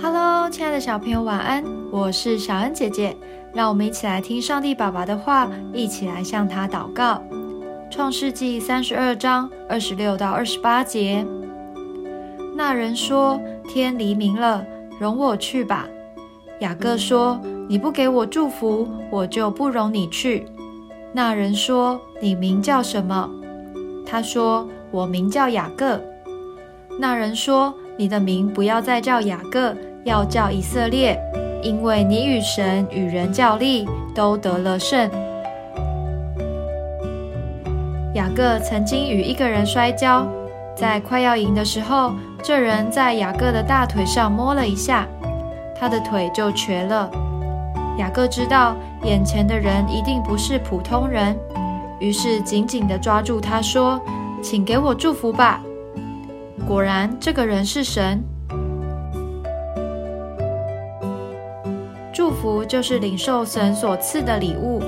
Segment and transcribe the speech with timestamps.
[0.00, 1.62] Hello，亲爱的小朋友，晚安！
[1.90, 3.14] 我是小恩姐姐，
[3.52, 7.22] 让我们一起来听上帝爸爸的话，一起来向他祷告。
[7.90, 11.26] 创世纪三十二章二十六到二十八节，
[12.56, 13.38] 那人说
[13.68, 14.64] ：“天黎明了，
[14.98, 15.86] 容我去吧。”
[16.60, 17.38] 雅各说
[17.68, 20.46] ：“你不给我祝福，我就不容你去。”
[21.12, 23.28] 那人说：“你名叫什么？”
[24.06, 26.00] 他说：“我名叫雅各。”
[26.98, 29.74] 那人说：“你的名不要再叫雅各，
[30.04, 31.18] 要叫以色列，
[31.62, 35.10] 因为你与神与人较力，都得了胜。”
[38.14, 40.26] 雅各曾经与一个人摔跤，
[40.74, 45.06] 在快要赢的时候，这人在雅各的大腿上摸了一下，
[45.78, 47.10] 他的腿就瘸了。
[47.98, 51.34] 雅各知道眼前的人一定不是普通人，
[51.98, 53.98] 于是紧紧地抓住他说
[54.42, 55.62] ：“请给我祝福吧。”
[56.66, 58.20] 果然，这个人是神。
[62.12, 64.82] 祝福就是领受神所赐的礼物。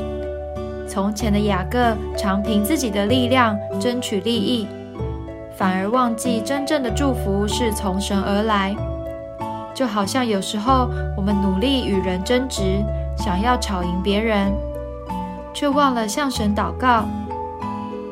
[0.89, 4.67] 从前的雅各常凭自己的力量争取利益，
[5.57, 8.75] 反而忘记真正的祝福是从神而来。
[9.73, 12.83] 就好像有时候我们努力与人争执，
[13.17, 14.53] 想要吵赢别人，
[15.55, 17.07] 却忘了向神祷告。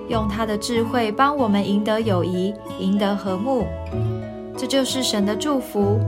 [0.09, 3.67] 用他的智慧帮我们赢得友谊，赢得和睦，
[4.57, 5.99] 这就是神的祝福，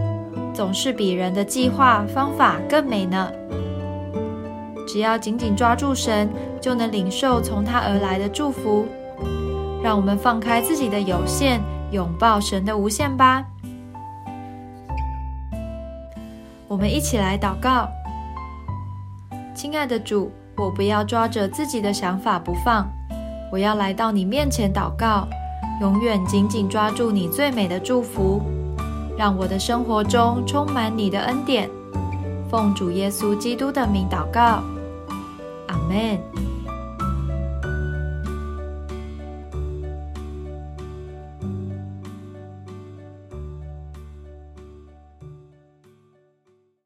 [0.54, 3.30] 总是比人的计划方法更美呢。
[4.86, 8.86] 只要紧紧抓住神，就能领受从他而来的祝福。
[9.82, 11.60] 让我们放开自己的有限，
[11.92, 13.44] 拥抱神的无限吧。
[16.66, 17.88] 我们一起来祷告，
[19.54, 22.88] 亲爱的主，我不要抓着自己的想法不放。
[23.50, 25.26] 我要来到你面前祷告，
[25.80, 28.42] 永远紧紧抓住你最美的祝福，
[29.16, 31.70] 让我的生活中充满你的恩典。
[32.50, 34.62] 奉主耶稣基督的名祷告，
[35.66, 36.47] 阿门。